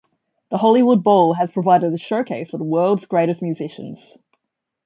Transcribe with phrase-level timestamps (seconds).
[0.49, 4.17] The Hollywood Bowl has provided a showcase for the world's greatest musicians.